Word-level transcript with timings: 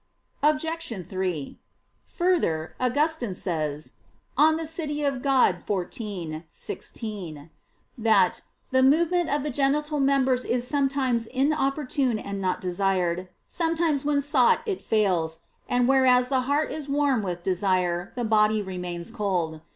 Obj. 0.41 1.05
3: 1.07 1.59
Further, 2.07 2.73
Augustine 2.79 3.35
says 3.35 3.93
(De 4.35 4.65
Civ. 4.65 5.21
Dei 5.21 5.57
xiv, 5.63 6.43
16) 6.49 7.51
that 7.99 8.41
"the 8.71 8.81
movement 8.81 9.29
of 9.29 9.43
the 9.43 9.51
genital 9.51 9.99
members 9.99 10.43
is 10.43 10.67
sometimes 10.67 11.27
inopportune 11.27 12.17
and 12.17 12.41
not 12.41 12.59
desired; 12.59 13.29
sometimes 13.47 14.03
when 14.03 14.21
sought 14.21 14.61
it 14.65 14.81
fails, 14.81 15.41
and 15.69 15.87
whereas 15.87 16.29
the 16.29 16.41
heart 16.49 16.71
is 16.71 16.89
warm 16.89 17.21
with 17.21 17.43
desire, 17.43 18.11
the 18.15 18.23
body 18.25 18.59
remains 18.63 19.11
cold." 19.11 19.61